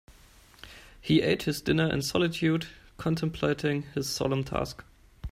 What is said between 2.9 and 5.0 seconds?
contemplating his solemn task.